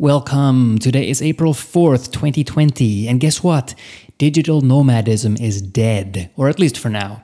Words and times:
Welcome. 0.00 0.78
Today 0.78 1.10
is 1.10 1.20
April 1.20 1.52
4th, 1.52 2.10
2020. 2.10 3.06
And 3.06 3.20
guess 3.20 3.42
what? 3.42 3.74
Digital 4.16 4.62
nomadism 4.62 5.36
is 5.36 5.60
dead, 5.60 6.30
or 6.38 6.48
at 6.48 6.58
least 6.58 6.78
for 6.78 6.88
now. 6.88 7.22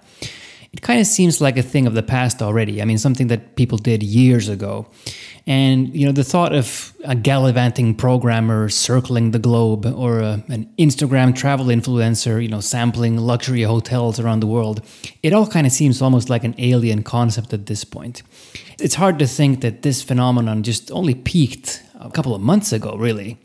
It 0.77 0.83
kind 0.83 1.01
of 1.01 1.07
seems 1.07 1.41
like 1.41 1.57
a 1.57 1.63
thing 1.63 1.87
of 1.87 1.95
the 1.95 2.03
past 2.03 2.43
already. 2.43 2.83
I 2.83 2.85
mean, 2.85 2.99
something 2.99 3.29
that 3.29 3.57
people 3.57 3.79
did 3.79 4.03
years 4.03 4.51
ago. 4.51 4.87
And, 5.47 5.97
you 5.97 6.05
know, 6.05 6.13
the 6.13 6.23
thought 6.23 6.55
of 6.55 6.93
a 7.03 7.15
gallivanting 7.15 7.95
programmer 7.95 8.69
circling 8.69 9.31
the 9.31 9.39
globe 9.39 9.87
or 9.87 10.21
a, 10.21 10.45
an 10.49 10.71
Instagram 10.79 11.35
travel 11.35 11.67
influencer, 11.67 12.43
you 12.43 12.49
know, 12.49 12.61
sampling 12.61 13.17
luxury 13.17 13.63
hotels 13.63 14.21
around 14.21 14.41
the 14.41 14.47
world, 14.47 14.85
it 15.23 15.33
all 15.33 15.47
kind 15.47 15.67
of 15.67 15.73
seems 15.73 16.03
almost 16.03 16.29
like 16.29 16.45
an 16.45 16.55
alien 16.59 17.03
concept 17.03 17.55
at 17.55 17.65
this 17.65 17.83
point. 17.83 18.23
It's 18.79 18.97
hard 18.97 19.19
to 19.21 19.27
think 19.27 19.63
that 19.63 19.81
this 19.81 20.03
phenomenon 20.03 20.63
just 20.63 20.91
only 20.91 21.15
peaked 21.15 21.83
a 21.99 22.11
couple 22.11 22.35
of 22.35 22.43
months 22.43 22.71
ago, 22.71 22.99
really. 22.99 23.39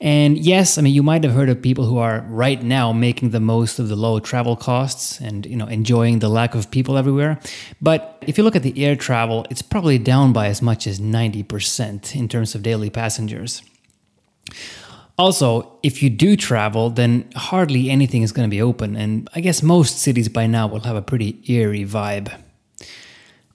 And 0.00 0.38
yes, 0.38 0.78
I 0.78 0.82
mean 0.82 0.94
you 0.94 1.02
might 1.02 1.24
have 1.24 1.32
heard 1.32 1.48
of 1.48 1.62
people 1.62 1.84
who 1.86 1.98
are 1.98 2.24
right 2.28 2.62
now 2.62 2.92
making 2.92 3.30
the 3.30 3.40
most 3.40 3.78
of 3.78 3.88
the 3.88 3.96
low 3.96 4.20
travel 4.20 4.56
costs 4.56 5.20
and 5.20 5.46
you 5.46 5.56
know 5.56 5.66
enjoying 5.66 6.18
the 6.18 6.28
lack 6.28 6.54
of 6.54 6.70
people 6.70 6.96
everywhere. 6.96 7.38
But 7.80 8.22
if 8.26 8.36
you 8.38 8.44
look 8.44 8.56
at 8.56 8.62
the 8.62 8.84
air 8.84 8.96
travel, 8.96 9.46
it's 9.50 9.62
probably 9.62 9.98
down 9.98 10.32
by 10.32 10.48
as 10.48 10.60
much 10.62 10.86
as 10.86 11.00
90% 11.00 12.14
in 12.14 12.28
terms 12.28 12.54
of 12.54 12.62
daily 12.62 12.90
passengers. 12.90 13.62
Also, 15.16 15.78
if 15.84 16.02
you 16.02 16.10
do 16.10 16.36
travel, 16.36 16.90
then 16.90 17.30
hardly 17.36 17.88
anything 17.88 18.22
is 18.22 18.32
going 18.32 18.48
to 18.48 18.50
be 18.50 18.60
open, 18.60 18.96
and 18.96 19.28
I 19.34 19.40
guess 19.40 19.62
most 19.62 20.00
cities 20.00 20.28
by 20.28 20.48
now 20.48 20.66
will 20.66 20.80
have 20.80 20.96
a 20.96 21.02
pretty 21.02 21.40
eerie 21.46 21.84
vibe. 21.84 22.32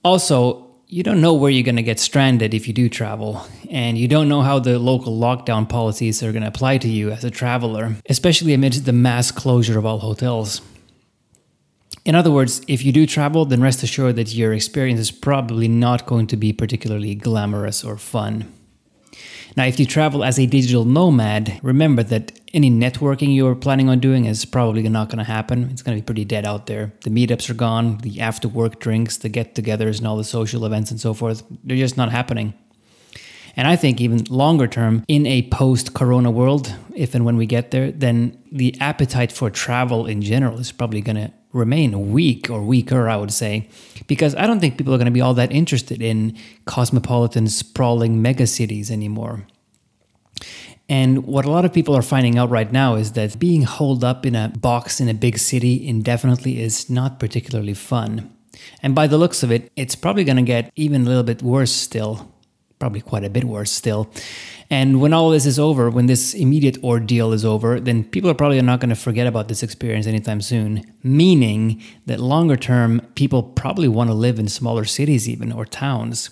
Also, 0.04 0.69
you 0.92 1.04
don't 1.04 1.22
know 1.22 1.36
where 1.36 1.52
you're 1.52 1.64
going 1.64 1.76
to 1.76 1.84
get 1.84 2.00
stranded 2.00 2.56
if 2.56 2.68
you 2.68 2.74
do 2.74 2.90
travel, 2.90 3.46
and 3.70 3.96
you 3.96 4.08
don't 4.08 4.28
know 4.28 4.42
how 4.42 4.58
the 4.58 4.80
local 4.80 5.16
lockdown 5.16 5.70
policies 5.70 6.24
are 6.24 6.32
going 6.32 6.42
to 6.42 6.48
apply 6.48 6.80
to 6.80 6.88
you 6.88 7.12
as 7.12 7.24
a 7.24 7.30
traveler, 7.30 7.96
especially 8.10 8.56
amidst 8.56 8.86
the 8.86 8.92
mass 8.92 9.30
closure 9.30 9.78
of 9.78 9.86
all 9.86 10.00
hotels. 10.00 10.62
In 12.06 12.16
other 12.16 12.32
words, 12.32 12.64
if 12.68 12.84
you 12.84 12.92
do 12.92 13.06
travel, 13.06 13.46
then 13.46 13.62
rest 13.62 13.84
assured 13.84 14.16
that 14.16 14.34
your 14.34 14.52
experience 14.52 15.00
is 15.00 15.12
probably 15.12 15.68
not 15.68 16.08
going 16.08 16.26
to 16.26 16.36
be 16.36 16.52
particularly 16.52 17.14
glamorous 17.14 17.84
or 17.84 17.96
fun. 17.96 18.52
Now, 19.56 19.66
if 19.66 19.80
you 19.80 19.86
travel 19.86 20.24
as 20.24 20.40
a 20.40 20.48
digital 20.48 20.86
nomad, 20.86 21.60
remember 21.62 22.02
that 22.02 22.39
any 22.54 22.70
networking 22.72 23.36
you're 23.36 23.56
planning 23.56 23.90
on 23.90 24.00
doing 24.00 24.26
is 24.26 24.46
probably 24.46 24.88
not 24.90 25.10
going 25.10 25.20
to 25.20 25.24
happen. 25.24 25.70
It's 25.72 25.82
going 25.82 25.98
to 25.98 26.02
be 26.02 26.06
pretty 26.06 26.26
dead 26.26 26.46
out 26.46 26.66
there. 26.66 26.94
The 27.04 27.10
meetups 27.10 27.50
are 27.50 27.54
gone, 27.54 27.98
the 28.00 28.22
after 28.22 28.48
work 28.48 28.80
drinks, 28.80 29.18
the 29.18 29.30
get 29.30 29.56
togethers, 29.56 30.00
and 30.00 30.08
all 30.08 30.18
the 30.18 30.24
social 30.24 30.66
events 30.66 30.92
and 30.92 31.00
so 31.00 31.14
forth, 31.14 31.44
they're 31.64 31.78
just 31.78 31.98
not 31.98 32.12
happening. 32.12 32.54
And 33.56 33.68
I 33.68 33.76
think 33.76 34.00
even 34.00 34.24
longer 34.30 34.68
term, 34.68 35.04
in 35.08 35.26
a 35.26 35.50
post 35.50 35.94
corona 35.94 36.32
world, 36.32 36.74
if 36.96 37.14
and 37.14 37.26
when 37.26 37.36
we 37.36 37.46
get 37.46 37.72
there, 37.72 37.92
then 37.92 38.42
the 38.52 38.80
appetite 38.80 39.32
for 39.32 39.50
travel 39.50 40.06
in 40.06 40.22
general 40.22 40.60
is 40.60 40.72
probably 40.72 41.02
going 41.02 41.18
to 41.18 41.32
remain 41.52 42.12
weak 42.12 42.50
or 42.50 42.62
weaker, 42.62 43.10
I 43.10 43.18
would 43.18 43.34
say, 43.34 43.68
because 44.08 44.36
I 44.36 44.46
don't 44.46 44.60
think 44.60 44.78
people 44.78 44.94
are 44.94 44.98
going 44.98 45.06
to 45.06 45.12
be 45.12 45.22
all 45.22 45.34
that 45.34 45.52
interested 45.52 46.02
in 46.02 46.38
cosmopolitan, 46.66 47.48
sprawling 47.48 48.24
megacities 48.24 48.92
anymore. 48.92 49.46
And 50.90 51.26
what 51.26 51.46
a 51.46 51.52
lot 51.52 51.66
of 51.66 51.72
people 51.72 51.96
are 51.96 52.02
finding 52.02 52.38
out 52.38 52.50
right 52.50 52.72
now 52.72 52.96
is 52.96 53.14
that 53.14 53.40
being 53.40 53.62
holed 53.62 54.04
up 54.04 54.26
in 54.26 54.36
a 54.36 54.50
box 54.50 55.00
in 55.00 55.08
a 55.08 55.14
big 55.14 55.38
city 55.38 55.88
indefinitely 55.88 56.62
is 56.62 56.90
not 56.90 57.20
particularly 57.20 57.76
fun. 57.76 58.30
And 58.82 58.96
by 58.96 59.08
the 59.08 59.18
looks 59.18 59.44
of 59.44 59.52
it, 59.52 59.72
it's 59.76 59.96
probably 59.96 60.24
going 60.24 60.38
to 60.38 60.42
get 60.44 60.72
even 60.76 61.04
a 61.04 61.06
little 61.06 61.24
bit 61.24 61.44
worse 61.44 61.72
still 61.72 62.34
probably 62.80 63.02
quite 63.02 63.26
a 63.26 63.30
bit 63.30 63.44
worse 63.44 63.72
still. 63.72 64.10
And 64.70 65.02
when 65.02 65.14
all 65.14 65.30
this 65.30 65.46
is 65.46 65.60
over, 65.60 65.90
when 65.90 66.06
this 66.06 66.34
immediate 66.34 66.82
ordeal 66.84 67.34
is 67.34 67.44
over, 67.44 67.80
then 67.80 68.04
people 68.04 68.30
are 68.30 68.36
probably 68.36 68.62
not 68.62 68.80
going 68.80 68.90
to 68.90 68.96
forget 68.96 69.28
about 69.28 69.48
this 69.48 69.64
experience 69.64 70.08
anytime 70.08 70.42
soon. 70.42 70.84
Meaning 71.04 71.82
that 72.06 72.20
longer 72.20 72.56
term, 72.56 73.02
people 73.16 73.44
probably 73.44 73.88
want 73.88 74.10
to 74.10 74.14
live 74.14 74.40
in 74.40 74.48
smaller 74.48 74.86
cities, 74.86 75.28
even 75.28 75.52
or 75.52 75.66
towns, 75.66 76.30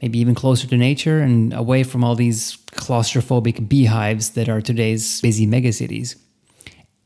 maybe 0.00 0.18
even 0.18 0.34
closer 0.34 0.66
to 0.68 0.76
nature 0.76 1.20
and 1.20 1.52
away 1.52 1.82
from 1.82 2.04
all 2.04 2.14
these 2.14 2.58
claustrophobic 2.80 3.68
beehives 3.68 4.30
that 4.30 4.48
are 4.48 4.60
today's 4.60 5.20
busy 5.20 5.46
megacities. 5.46 6.16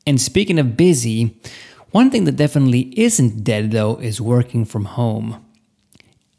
And 0.06 0.20
speaking 0.20 0.58
of 0.58 0.76
busy, 0.76 1.36
one 1.90 2.10
thing 2.10 2.24
that 2.24 2.36
definitely 2.36 2.98
isn't 2.98 3.44
dead 3.44 3.70
though 3.70 3.96
is 3.96 4.20
working 4.20 4.64
from 4.64 4.84
home. 4.84 5.44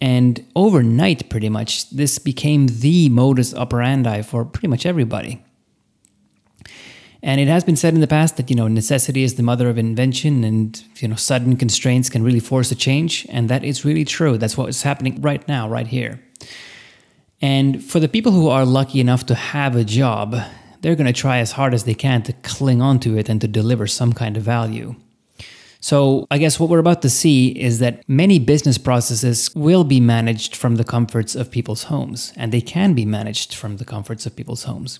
And 0.01 0.45
overnight, 0.56 1.29
pretty 1.29 1.50
much, 1.50 1.90
this 1.90 2.19
became 2.19 2.68
the 2.68 3.09
modus 3.09 3.53
operandi 3.53 4.22
for 4.22 4.45
pretty 4.45 4.68
much 4.68 4.85
everybody. 4.85 5.41
And 7.24 7.41
it 7.41 7.47
has 7.47 7.63
been 7.63 7.75
said 7.75 7.95
in 7.95 8.01
the 8.01 8.07
past 8.07 8.38
that 8.38 8.51
you 8.51 8.56
know 8.56 8.68
necessity 8.68 9.24
is 9.24 9.34
the 9.34 9.41
mother 9.41 9.68
of 9.68 9.79
invention, 9.79 10.44
and 10.44 10.84
you 10.97 11.07
know 11.07 11.16
sudden 11.16 11.57
constraints 11.57 12.07
can 12.07 12.22
really 12.22 12.40
force 12.40 12.72
a 12.72 12.75
change, 12.75 13.25
and 13.29 13.50
that 13.50 13.63
is 13.63 13.84
really 13.84 14.06
true. 14.06 14.38
That's 14.38 14.57
what 14.57 14.69
is 14.69 14.84
happening 14.84 15.19
right 15.22 15.45
now, 15.47 15.68
right 15.68 15.88
here. 15.88 16.22
And 17.41 17.84
for 17.84 18.00
the 18.00 18.07
people 18.07 18.31
who 18.31 18.47
are 18.47 18.66
lucky 18.66 19.00
enough 19.00 19.25
to 19.28 19.35
have 19.35 19.75
a 19.75 19.84
job, 19.84 20.35
they're 20.81 20.96
going 20.96 21.07
to 21.07 21.13
try 21.13 21.40
as 21.40 21.53
hard 21.53 21.73
as 21.73 21.84
they 21.84 21.94
can 21.94 22.23
to 22.23 22.34
cling 22.34 22.81
onto 22.81 23.18
it 23.18 23.29
and 23.29 23.41
to 23.41 23.47
deliver 23.47 23.88
some 23.88 24.13
kind 24.13 24.38
of 24.38 24.44
value. 24.44 24.96
So, 25.85 26.25
I 26.31 26.40
guess 26.40 26.59
what 26.59 26.72
we're 26.72 26.79
about 26.79 27.03
to 27.03 27.12
see 27.12 27.50
is 27.50 27.78
that 27.78 28.01
many 28.09 28.40
business 28.40 28.79
processes 28.79 29.53
will 29.53 29.84
be 29.84 30.00
managed 30.00 30.56
from 30.56 30.78
the 30.78 30.84
comforts 30.84 31.35
of 31.35 31.51
people's 31.51 31.84
homes, 31.84 32.34
and 32.35 32.51
they 32.51 32.59
can 32.59 32.96
be 32.96 33.06
managed 33.06 33.53
from 33.53 33.78
the 33.78 33.85
comforts 33.85 34.25
of 34.25 34.35
people's 34.35 34.63
homes. 34.63 35.00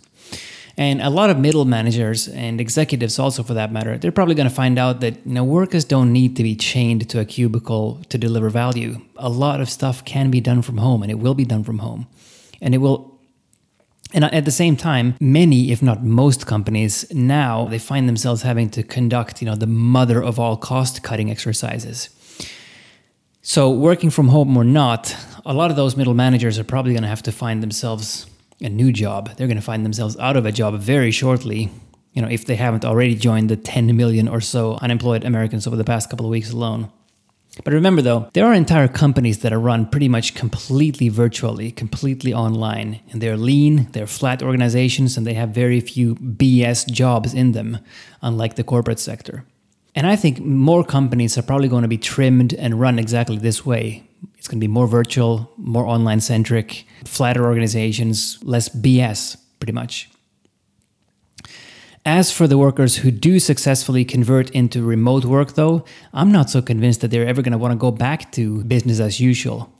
And 0.78 1.01
a 1.01 1.09
lot 1.09 1.31
of 1.31 1.40
middle 1.40 1.66
managers 1.66 2.28
and 2.28 2.62
executives, 2.62 3.18
also 3.18 3.41
for 3.41 3.56
that 3.56 3.72
matter, 3.72 3.97
they're 3.97 4.12
probably 4.12 4.35
going 4.35 4.47
to 4.47 4.53
find 4.53 4.78
out 4.78 5.00
that 5.00 5.16
you 5.25 5.34
know, 5.34 5.44
workers 5.44 5.85
don't 5.85 6.13
need 6.13 6.35
to 6.35 6.44
be 6.44 6.56
chained 6.56 7.09
to 7.09 7.19
a 7.19 7.25
cubicle 7.25 8.03
to 8.09 8.19
deliver 8.19 8.51
value. 8.51 9.01
A 9.16 9.29
lot 9.29 9.62
of 9.62 9.72
stuff 9.72 10.06
can 10.06 10.29
be 10.29 10.40
done 10.40 10.62
from 10.62 10.78
home, 10.78 11.01
and 11.01 11.12
it 11.12 11.18
will 11.18 11.34
be 11.34 11.45
done 11.45 11.63
from 11.63 11.79
home. 11.79 12.06
And 12.62 12.75
it 12.75 12.78
will 12.78 13.14
and 14.15 14.23
at 14.23 14.45
the 14.45 14.51
same 14.51 14.77
time, 14.77 15.15
many, 15.19 15.71
if 15.71 15.83
not 15.83 16.01
most 16.01 16.47
companies 16.47 17.05
now, 17.13 17.65
they 17.65 17.77
find 17.77 18.07
themselves 18.07 18.43
having 18.43 18.69
to 18.69 18.81
conduct, 18.81 19.41
you 19.41 19.45
know, 19.45 19.55
the 19.55 19.67
mother 19.67 20.23
of 20.23 20.39
all 20.39 20.55
cost 20.55 21.03
cutting 21.03 21.29
exercises. 21.29 22.09
So 23.41 23.69
working 23.69 24.09
from 24.09 24.29
home 24.29 24.55
or 24.55 24.63
not, 24.63 25.13
a 25.45 25.53
lot 25.53 25.69
of 25.69 25.75
those 25.75 25.97
middle 25.97 26.13
managers 26.13 26.57
are 26.57 26.63
probably 26.63 26.93
going 26.93 27.03
to 27.03 27.09
have 27.09 27.23
to 27.23 27.31
find 27.33 27.61
themselves 27.61 28.25
a 28.61 28.69
new 28.69 28.93
job. 28.93 29.35
They're 29.35 29.47
going 29.47 29.57
to 29.57 29.61
find 29.61 29.83
themselves 29.83 30.17
out 30.17 30.37
of 30.37 30.45
a 30.45 30.51
job 30.53 30.79
very 30.79 31.11
shortly, 31.11 31.69
you 32.13 32.21
know, 32.21 32.29
if 32.29 32.45
they 32.45 32.55
haven't 32.55 32.85
already 32.85 33.15
joined 33.15 33.49
the 33.49 33.57
10 33.57 33.97
million 33.97 34.29
or 34.29 34.39
so 34.39 34.79
unemployed 34.81 35.25
Americans 35.25 35.67
over 35.67 35.75
the 35.75 35.83
past 35.83 36.09
couple 36.09 36.25
of 36.25 36.29
weeks 36.29 36.51
alone. 36.51 36.89
But 37.63 37.73
remember 37.73 38.01
though, 38.01 38.29
there 38.33 38.45
are 38.45 38.53
entire 38.53 38.88
companies 38.88 39.39
that 39.39 39.53
are 39.53 39.59
run 39.59 39.88
pretty 39.88 40.09
much 40.09 40.35
completely 40.35 41.09
virtually, 41.09 41.71
completely 41.71 42.33
online, 42.33 42.99
and 43.11 43.21
they're 43.21 43.38
lean, 43.38 43.88
they're 43.91 44.07
flat 44.07 44.43
organizations, 44.43 45.17
and 45.17 45.25
they 45.25 45.33
have 45.33 45.49
very 45.49 45.79
few 45.79 46.15
BS 46.15 46.91
jobs 46.91 47.33
in 47.33 47.53
them, 47.53 47.79
unlike 48.21 48.55
the 48.55 48.63
corporate 48.63 48.99
sector. 48.99 49.45
And 49.95 50.05
I 50.05 50.17
think 50.17 50.39
more 50.39 50.83
companies 50.83 51.38
are 51.38 51.41
probably 51.41 51.69
going 51.69 51.83
to 51.83 51.88
be 51.88 51.97
trimmed 51.97 52.53
and 52.53 52.79
run 52.79 52.99
exactly 52.99 53.38
this 53.38 53.65
way. 53.65 54.03
It's 54.38 54.47
going 54.47 54.59
to 54.59 54.67
be 54.67 54.71
more 54.71 54.88
virtual, 54.88 55.49
more 55.57 55.85
online 55.85 56.19
centric, 56.19 56.85
flatter 57.05 57.45
organizations, 57.45 58.38
less 58.44 58.67
BS, 58.67 59.38
pretty 59.59 59.71
much. 59.71 60.09
As 62.07 62.31
for 62.31 62.45
the 62.45 62.59
workers 62.59 62.97
who 62.97 63.09
do 63.09 63.39
successfully 63.39 64.05
convert 64.05 64.51
into 64.51 64.83
remote 64.83 65.25
work, 65.25 65.53
though, 65.53 65.83
I'm 66.13 66.31
not 66.31 66.51
so 66.51 66.61
convinced 66.61 67.01
that 67.01 67.09
they're 67.09 67.25
ever 67.25 67.41
going 67.41 67.51
to 67.51 67.57
want 67.57 67.71
to 67.71 67.77
go 67.77 67.89
back 67.89 68.31
to 68.33 68.63
business 68.66 68.99
as 68.99 69.19
usual. 69.19 69.73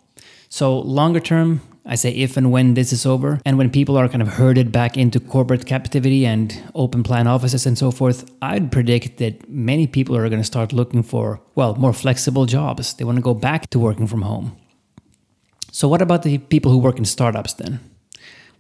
So, 0.50 0.80
longer 0.80 1.20
term, 1.20 1.62
I 1.86 1.94
say 1.94 2.10
if 2.10 2.36
and 2.36 2.52
when 2.52 2.74
this 2.74 2.92
is 2.92 3.06
over, 3.06 3.40
and 3.46 3.60
when 3.60 3.70
people 3.70 3.96
are 3.96 4.10
kind 4.10 4.24
of 4.24 4.28
herded 4.28 4.72
back 4.72 4.98
into 4.98 5.20
corporate 5.20 5.68
captivity 5.68 6.26
and 6.26 6.64
open 6.74 7.04
plan 7.04 7.28
offices 7.28 7.68
and 7.68 7.78
so 7.78 7.92
forth, 7.92 8.28
I'd 8.42 8.72
predict 8.72 9.18
that 9.18 9.48
many 9.48 9.86
people 9.86 10.18
are 10.18 10.28
going 10.28 10.42
to 10.42 10.44
start 10.48 10.74
looking 10.74 11.04
for, 11.04 11.40
well, 11.54 11.76
more 11.76 11.94
flexible 11.94 12.48
jobs. 12.48 12.96
They 12.96 13.04
want 13.04 13.18
to 13.18 13.22
go 13.22 13.36
back 13.36 13.70
to 13.70 13.78
working 13.78 14.08
from 14.08 14.24
home. 14.24 14.58
So, 15.72 15.88
what 15.88 16.02
about 16.02 16.24
the 16.24 16.40
people 16.40 16.72
who 16.72 16.80
work 16.80 16.98
in 16.98 17.06
startups 17.06 17.54
then? 17.54 17.82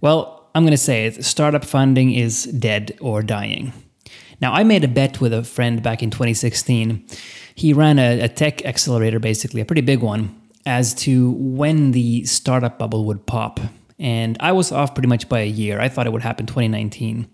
Well, 0.01 0.34
I'm 0.55 0.63
going 0.63 0.71
to 0.71 0.77
say 0.77 1.05
it 1.05 1.25
startup 1.25 1.65
funding 1.65 2.13
is 2.13 2.45
dead 2.45 2.97
or 3.01 3.21
dying. 3.21 3.73
Now, 4.41 4.53
I 4.53 4.63
made 4.63 4.85
a 4.85 4.87
bet 4.87 5.19
with 5.19 5.33
a 5.33 5.43
friend 5.43 5.83
back 5.83 6.01
in 6.01 6.11
2016. 6.11 7.05
He 7.55 7.73
ran 7.73 7.99
a, 7.99 8.21
a, 8.21 8.29
tech 8.29 8.65
accelerator, 8.65 9.19
basically, 9.19 9.59
a 9.59 9.65
pretty 9.65 9.81
big 9.81 9.99
one, 9.99 10.33
as 10.65 10.93
to 10.95 11.31
when 11.31 11.91
the 11.91 12.23
startup 12.25 12.79
bubble 12.79 13.03
would 13.05 13.25
pop. 13.25 13.59
And 13.99 14.37
I 14.39 14.53
was 14.53 14.71
off 14.71 14.95
pretty 14.95 15.09
much 15.09 15.27
by 15.27 15.41
a 15.41 15.47
year. 15.47 15.79
I 15.81 15.89
thought 15.89 16.07
it 16.07 16.13
would 16.13 16.21
happen 16.21 16.45
2019. 16.45 17.27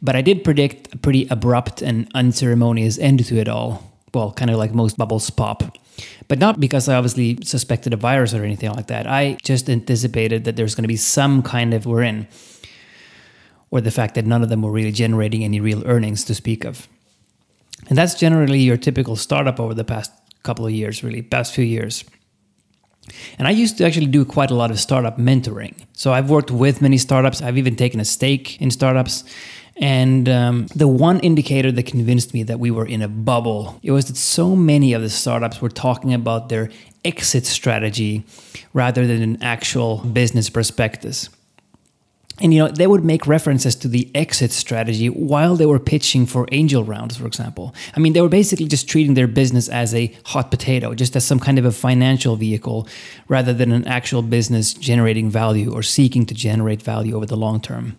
But 0.00 0.16
I 0.16 0.22
did 0.22 0.42
predict 0.42 0.94
a 0.94 0.98
pretty 0.98 1.26
abrupt 1.30 1.82
and 1.82 2.10
unceremonious 2.14 2.98
end 2.98 3.24
to 3.26 3.38
it 3.38 3.48
all. 3.48 3.92
Well, 4.14 4.32
kind 4.32 4.50
of 4.50 4.56
like 4.56 4.74
most 4.74 4.96
bubbles 4.96 5.28
pop. 5.28 5.76
But 6.28 6.38
not 6.38 6.58
because 6.58 6.88
I 6.88 6.94
obviously 6.94 7.38
suspected 7.42 7.92
a 7.92 7.96
virus 7.96 8.32
or 8.32 8.44
anything 8.44 8.72
like 8.72 8.86
that. 8.86 9.06
I 9.06 9.36
just 9.42 9.68
anticipated 9.68 10.44
that 10.44 10.56
there's 10.56 10.74
going 10.74 10.84
to 10.84 10.88
be 10.88 10.96
some 10.96 11.42
kind 11.42 11.74
of, 11.74 11.84
we're 11.84 12.02
in 12.02 12.26
or 13.72 13.80
the 13.80 13.90
fact 13.90 14.14
that 14.14 14.26
none 14.26 14.42
of 14.42 14.50
them 14.50 14.62
were 14.62 14.70
really 14.70 14.92
generating 14.92 15.42
any 15.42 15.58
real 15.58 15.82
earnings 15.86 16.22
to 16.24 16.34
speak 16.34 16.64
of. 16.64 16.86
And 17.88 17.98
that's 17.98 18.14
generally 18.14 18.60
your 18.60 18.76
typical 18.76 19.16
startup 19.16 19.58
over 19.58 19.74
the 19.74 19.82
past 19.82 20.12
couple 20.44 20.66
of 20.66 20.72
years, 20.72 21.02
really, 21.02 21.22
past 21.22 21.54
few 21.54 21.64
years. 21.64 22.04
And 23.38 23.48
I 23.48 23.50
used 23.50 23.78
to 23.78 23.84
actually 23.84 24.06
do 24.06 24.24
quite 24.24 24.50
a 24.50 24.54
lot 24.54 24.70
of 24.70 24.78
startup 24.78 25.18
mentoring. 25.18 25.74
So 25.94 26.12
I've 26.12 26.30
worked 26.30 26.50
with 26.50 26.80
many 26.82 26.98
startups. 26.98 27.42
I've 27.42 27.58
even 27.58 27.74
taken 27.74 27.98
a 27.98 28.04
stake 28.04 28.60
in 28.60 28.70
startups. 28.70 29.24
And 29.76 30.28
um, 30.28 30.66
the 30.76 30.86
one 30.86 31.18
indicator 31.20 31.72
that 31.72 31.86
convinced 31.86 32.34
me 32.34 32.42
that 32.44 32.60
we 32.60 32.70
were 32.70 32.86
in 32.86 33.00
a 33.00 33.08
bubble, 33.08 33.80
it 33.82 33.90
was 33.90 34.04
that 34.04 34.16
so 34.16 34.54
many 34.54 34.92
of 34.92 35.00
the 35.00 35.10
startups 35.10 35.62
were 35.62 35.70
talking 35.70 36.12
about 36.12 36.50
their 36.50 36.68
exit 37.06 37.46
strategy 37.46 38.24
rather 38.74 39.06
than 39.06 39.22
an 39.22 39.42
actual 39.42 39.98
business 39.98 40.50
prospectus. 40.50 41.30
And 42.42 42.52
you 42.52 42.58
know, 42.58 42.68
they 42.68 42.88
would 42.88 43.04
make 43.04 43.28
references 43.28 43.76
to 43.76 43.88
the 43.88 44.10
exit 44.16 44.50
strategy 44.50 45.06
while 45.08 45.54
they 45.54 45.64
were 45.64 45.78
pitching 45.78 46.26
for 46.26 46.48
angel 46.50 46.82
rounds, 46.82 47.16
for 47.16 47.24
example. 47.24 47.72
I 47.94 48.00
mean, 48.00 48.14
they 48.14 48.20
were 48.20 48.28
basically 48.28 48.66
just 48.66 48.88
treating 48.88 49.14
their 49.14 49.28
business 49.28 49.68
as 49.68 49.94
a 49.94 50.12
hot 50.26 50.50
potato, 50.50 50.92
just 50.94 51.14
as 51.14 51.24
some 51.24 51.38
kind 51.38 51.56
of 51.56 51.64
a 51.64 51.70
financial 51.70 52.34
vehicle 52.34 52.88
rather 53.28 53.52
than 53.52 53.70
an 53.70 53.86
actual 53.86 54.22
business 54.22 54.74
generating 54.74 55.30
value 55.30 55.72
or 55.72 55.84
seeking 55.84 56.26
to 56.26 56.34
generate 56.34 56.82
value 56.82 57.14
over 57.14 57.26
the 57.26 57.36
long 57.36 57.60
term. 57.60 57.96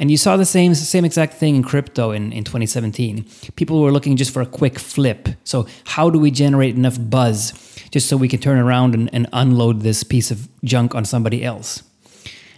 And 0.00 0.10
you 0.10 0.16
saw 0.16 0.36
the 0.36 0.44
same 0.44 0.74
same 0.74 1.04
exact 1.04 1.34
thing 1.34 1.54
in 1.54 1.62
crypto 1.62 2.10
in, 2.10 2.32
in 2.32 2.42
2017. 2.42 3.24
People 3.54 3.80
were 3.80 3.92
looking 3.92 4.16
just 4.16 4.32
for 4.32 4.42
a 4.42 4.46
quick 4.46 4.80
flip. 4.80 5.28
So 5.44 5.68
how 5.84 6.10
do 6.10 6.18
we 6.18 6.32
generate 6.32 6.74
enough 6.74 6.98
buzz 6.98 7.52
just 7.92 8.08
so 8.08 8.16
we 8.16 8.28
can 8.28 8.40
turn 8.40 8.58
around 8.58 8.94
and, 8.94 9.08
and 9.12 9.28
unload 9.32 9.82
this 9.82 10.02
piece 10.02 10.32
of 10.32 10.48
junk 10.64 10.96
on 10.96 11.04
somebody 11.04 11.44
else? 11.44 11.84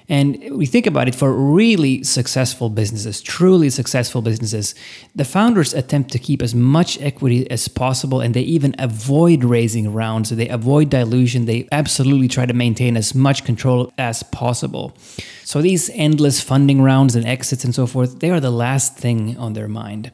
And 0.08 0.56
we 0.56 0.66
think 0.66 0.86
about 0.86 1.08
it 1.08 1.16
for 1.16 1.32
really 1.32 2.04
successful 2.04 2.68
businesses, 2.68 3.20
truly 3.20 3.70
successful 3.70 4.22
businesses, 4.22 4.74
the 5.16 5.24
founders 5.24 5.74
attempt 5.74 6.12
to 6.12 6.20
keep 6.20 6.42
as 6.42 6.54
much 6.54 7.00
equity 7.00 7.50
as 7.50 7.66
possible 7.66 8.20
and 8.20 8.32
they 8.32 8.42
even 8.42 8.76
avoid 8.78 9.42
raising 9.42 9.92
rounds. 9.92 10.30
They 10.30 10.48
avoid 10.48 10.90
dilution. 10.90 11.46
They 11.46 11.66
absolutely 11.72 12.28
try 12.28 12.46
to 12.46 12.54
maintain 12.54 12.96
as 12.96 13.16
much 13.16 13.44
control 13.44 13.92
as 13.98 14.22
possible. 14.22 14.96
So 15.42 15.60
these 15.60 15.90
endless 15.90 16.40
funding 16.40 16.82
rounds 16.82 17.16
and 17.16 17.26
exits 17.26 17.64
and 17.64 17.74
so 17.74 17.86
forth, 17.86 18.20
they 18.20 18.30
are 18.30 18.40
the 18.40 18.50
last 18.50 18.96
thing 18.96 19.36
on 19.38 19.54
their 19.54 19.68
mind. 19.68 20.12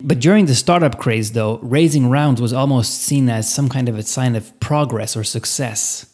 But 0.00 0.20
during 0.20 0.46
the 0.46 0.54
startup 0.54 0.98
craze, 0.98 1.32
though, 1.32 1.58
raising 1.58 2.08
rounds 2.08 2.40
was 2.40 2.52
almost 2.52 3.00
seen 3.02 3.28
as 3.28 3.52
some 3.52 3.68
kind 3.68 3.88
of 3.88 3.98
a 3.98 4.02
sign 4.02 4.36
of 4.36 4.58
progress 4.60 5.16
or 5.16 5.24
success. 5.24 6.06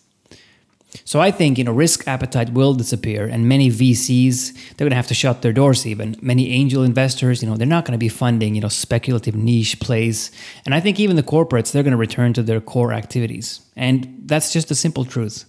So 1.05 1.20
I 1.20 1.31
think 1.31 1.58
you 1.58 1.64
know 1.64 1.73
risk 1.73 2.06
appetite 2.06 2.50
will 2.52 2.75
disappear, 2.75 3.26
and 3.26 3.49
many 3.49 3.70
VCs 3.70 4.52
they're 4.76 4.85
going 4.85 4.91
to 4.91 4.96
have 4.96 5.08
to 5.08 5.14
shut 5.14 5.43
their 5.43 5.52
doors. 5.52 5.87
Even 5.87 6.17
many 6.20 6.50
angel 6.50 6.82
investors, 6.82 7.43
you 7.43 7.49
know, 7.49 7.56
they're 7.56 7.67
not 7.67 7.85
going 7.85 7.93
to 7.93 7.99
be 7.99 8.08
funding 8.08 8.55
you 8.55 8.61
know 8.61 8.69
speculative 8.69 9.35
niche 9.35 9.81
plays, 9.81 10.31
and 10.64 10.75
I 10.75 10.81
think 10.81 11.00
even 11.00 11.17
the 11.17 11.23
corporates 11.23 11.73
they're 11.73 11.82
going 11.82 11.93
to 11.93 11.96
return 11.96 12.32
to 12.35 12.43
their 12.43 12.61
core 12.61 12.93
activities, 12.93 13.61
and 13.76 14.23
that's 14.26 14.52
just 14.52 14.70
a 14.70 14.75
simple 14.75 15.05
truth. 15.05 15.44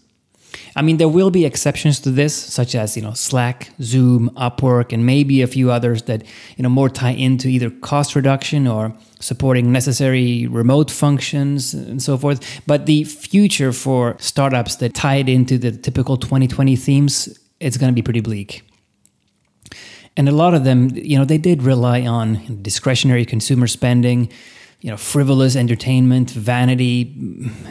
I 0.76 0.82
mean, 0.82 0.98
there 0.98 1.08
will 1.08 1.32
be 1.32 1.46
exceptions 1.46 2.00
to 2.02 2.12
this, 2.12 2.36
such 2.36 2.76
as 2.76 2.96
you 2.96 3.02
know 3.02 3.14
Slack, 3.14 3.70
Zoom, 3.82 4.30
Upwork, 4.32 4.92
and 4.92 5.06
maybe 5.06 5.42
a 5.42 5.48
few 5.48 5.72
others 5.72 6.04
that 6.04 6.24
you 6.58 6.64
know 6.64 6.70
more 6.70 6.90
tie 6.90 7.12
into 7.12 7.48
either 7.48 7.70
cost 7.70 8.16
reduction 8.16 8.68
or 8.68 8.94
supporting 9.20 9.72
necessary 9.72 10.48
remote 10.48 10.92
functions 10.92 11.74
and 11.74 12.02
so 12.02 12.18
forth. 12.18 12.62
But 12.68 12.86
the 12.86 13.04
future 13.06 13.72
for 13.72 14.16
startups 14.20 14.76
that 14.78 14.94
tie 14.94 15.16
it 15.16 15.30
into 15.30 15.58
the 15.58 15.72
typical 15.72 16.18
2020 16.18 16.76
themes, 16.76 17.40
it's 17.60 17.78
going 17.78 17.92
to 17.92 17.96
be 17.96 18.02
pretty 18.02 18.22
bleak. 18.22 18.64
And 20.18 20.30
a 20.30 20.32
lot 20.32 20.54
of 20.54 20.64
them, 20.64 20.90
you 20.94 21.18
know, 21.18 21.26
they 21.26 21.38
did 21.38 21.64
rely 21.64 22.06
on 22.06 22.62
discretionary 22.62 23.26
consumer 23.26 23.68
spending 23.68 24.32
you 24.86 24.92
know 24.92 24.98
frivolous 24.98 25.56
entertainment 25.56 26.30
vanity 26.30 27.12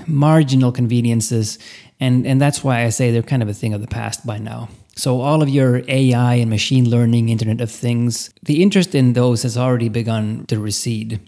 marginal 0.08 0.72
conveniences 0.72 1.58
and 2.00 2.26
and 2.26 2.40
that's 2.40 2.62
why 2.64 2.84
i 2.84 2.88
say 2.88 3.10
they're 3.10 3.22
kind 3.22 3.42
of 3.42 3.48
a 3.48 3.54
thing 3.54 3.74
of 3.74 3.80
the 3.80 3.86
past 3.86 4.26
by 4.26 4.38
now 4.38 4.68
so 4.96 5.20
all 5.20 5.42
of 5.42 5.48
your 5.48 5.82
ai 5.88 6.34
and 6.34 6.50
machine 6.50 6.88
learning 6.88 7.28
internet 7.28 7.60
of 7.60 7.70
things 7.70 8.30
the 8.42 8.62
interest 8.62 8.94
in 8.94 9.12
those 9.12 9.42
has 9.42 9.56
already 9.56 9.88
begun 9.88 10.44
to 10.46 10.58
recede 10.58 11.20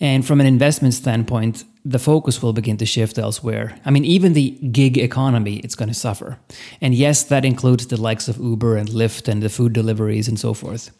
and 0.00 0.26
from 0.26 0.40
an 0.40 0.46
investment 0.46 0.94
standpoint 0.94 1.64
the 1.84 1.98
focus 1.98 2.42
will 2.42 2.52
begin 2.52 2.76
to 2.76 2.86
shift 2.86 3.18
elsewhere. 3.18 3.78
I 3.84 3.90
mean, 3.90 4.04
even 4.04 4.34
the 4.34 4.50
gig 4.50 4.98
economy, 4.98 5.56
it's 5.58 5.74
going 5.74 5.88
to 5.88 5.94
suffer. 5.94 6.38
And 6.80 6.94
yes, 6.94 7.22
that 7.24 7.44
includes 7.44 7.86
the 7.86 8.00
likes 8.00 8.28
of 8.28 8.38
Uber 8.38 8.76
and 8.76 8.88
Lyft 8.88 9.28
and 9.28 9.42
the 9.42 9.48
food 9.48 9.72
deliveries 9.72 10.28
and 10.28 10.38
so 10.38 10.52
forth. 10.52 10.90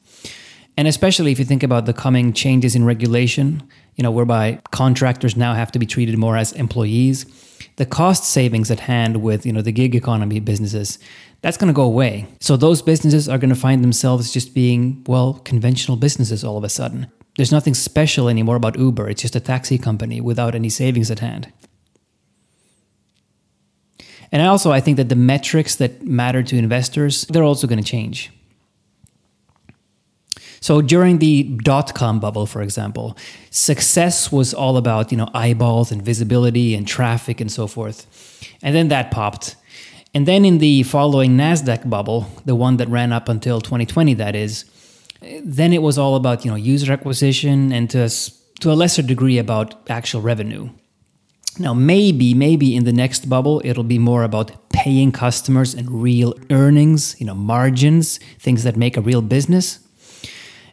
And 0.76 0.88
especially 0.88 1.32
if 1.32 1.38
you 1.38 1.44
think 1.44 1.62
about 1.62 1.84
the 1.84 1.92
coming 1.92 2.32
changes 2.32 2.74
in 2.74 2.84
regulation, 2.84 3.62
you 3.96 4.02
know, 4.02 4.10
whereby 4.10 4.60
contractors 4.70 5.36
now 5.36 5.54
have 5.54 5.72
to 5.72 5.78
be 5.78 5.86
treated 5.86 6.16
more 6.18 6.36
as 6.36 6.52
employees, 6.52 7.26
the 7.76 7.86
cost 7.86 8.24
savings 8.24 8.70
at 8.70 8.80
hand 8.80 9.22
with, 9.22 9.46
you 9.46 9.52
know, 9.52 9.62
the 9.62 9.72
gig 9.72 9.94
economy 9.94 10.40
businesses, 10.40 10.98
that's 11.42 11.56
going 11.56 11.68
to 11.68 11.74
go 11.74 11.82
away. 11.82 12.26
So 12.40 12.56
those 12.56 12.82
businesses 12.82 13.28
are 13.28 13.38
going 13.38 13.50
to 13.50 13.56
find 13.56 13.82
themselves 13.82 14.32
just 14.32 14.54
being, 14.54 15.04
well, 15.06 15.34
conventional 15.44 15.96
businesses 15.96 16.44
all 16.44 16.58
of 16.58 16.64
a 16.64 16.68
sudden. 16.68 17.10
There's 17.36 17.52
nothing 17.52 17.74
special 17.74 18.28
anymore 18.28 18.56
about 18.56 18.78
Uber. 18.78 19.08
It's 19.08 19.22
just 19.22 19.36
a 19.36 19.40
taxi 19.40 19.78
company 19.78 20.20
without 20.20 20.54
any 20.54 20.68
savings 20.68 21.10
at 21.10 21.20
hand. 21.20 21.52
And 24.32 24.42
also, 24.42 24.70
I 24.70 24.80
think 24.80 24.96
that 24.96 25.08
the 25.08 25.16
metrics 25.16 25.76
that 25.76 26.04
matter 26.04 26.42
to 26.42 26.56
investors, 26.56 27.24
they're 27.26 27.42
also 27.42 27.66
going 27.66 27.82
to 27.82 27.88
change. 27.88 28.30
So 30.60 30.82
during 30.82 31.18
the 31.18 31.44
dot 31.62 31.94
com 31.94 32.20
bubble, 32.20 32.46
for 32.46 32.60
example, 32.60 33.16
success 33.50 34.30
was 34.30 34.52
all 34.52 34.76
about, 34.76 35.10
you 35.10 35.16
know, 35.16 35.28
eyeballs 35.32 35.90
and 35.90 36.02
visibility 36.02 36.74
and 36.74 36.86
traffic 36.86 37.40
and 37.40 37.50
so 37.50 37.66
forth. 37.66 38.06
And 38.62 38.74
then 38.74 38.88
that 38.88 39.10
popped. 39.10 39.56
And 40.12 40.26
then 40.26 40.44
in 40.44 40.58
the 40.58 40.82
following 40.82 41.36
NASDAQ 41.36 41.88
bubble, 41.88 42.26
the 42.44 42.54
one 42.54 42.76
that 42.78 42.88
ran 42.88 43.12
up 43.12 43.28
until 43.28 43.60
2020, 43.60 44.14
that 44.14 44.34
is, 44.34 44.64
then 45.42 45.72
it 45.72 45.82
was 45.82 45.96
all 45.96 46.16
about, 46.16 46.44
you 46.44 46.50
know, 46.50 46.56
user 46.56 46.92
acquisition 46.92 47.72
and 47.72 47.88
to, 47.90 48.10
to 48.60 48.72
a 48.72 48.74
lesser 48.74 49.02
degree 49.02 49.38
about 49.38 49.88
actual 49.88 50.20
revenue. 50.20 50.68
Now, 51.58 51.74
maybe, 51.74 52.34
maybe 52.34 52.74
in 52.74 52.84
the 52.84 52.92
next 52.92 53.28
bubble, 53.28 53.62
it'll 53.64 53.84
be 53.84 53.98
more 53.98 54.24
about 54.24 54.70
paying 54.70 55.12
customers 55.12 55.74
and 55.74 56.02
real 56.02 56.34
earnings, 56.50 57.16
you 57.18 57.26
know, 57.26 57.34
margins, 57.34 58.18
things 58.38 58.64
that 58.64 58.76
make 58.76 58.96
a 58.96 59.00
real 59.00 59.22
business. 59.22 59.78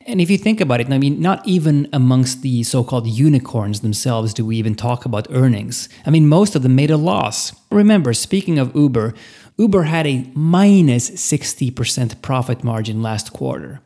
And 0.08 0.22
if 0.22 0.30
you 0.30 0.38
think 0.38 0.62
about 0.62 0.80
it, 0.80 0.90
I 0.90 0.98
mean, 0.98 1.22
not 1.22 1.46
even 1.46 1.90
amongst 1.92 2.42
the 2.42 2.64
so 2.64 2.82
called 2.82 3.06
unicorns 3.08 3.82
themselves 3.82 4.34
do 4.34 4.46
we 4.46 4.56
even 4.56 4.74
talk 4.74 5.04
about 5.04 5.28
earnings. 5.30 5.90
I 6.06 6.12
mean, 6.12 6.30
most 6.30 6.56
of 6.56 6.64
them 6.64 6.76
made 6.76 6.90
a 6.90 6.96
loss. 6.96 7.54
Remember, 7.72 8.14
speaking 8.14 8.58
of 8.58 8.74
Uber, 8.74 9.14
Uber 9.58 9.84
had 9.84 10.08
a 10.08 10.32
minus 10.34 11.10
60% 11.10 12.22
profit 12.22 12.64
margin 12.64 13.02
last 13.02 13.34
quarter, 13.34 13.82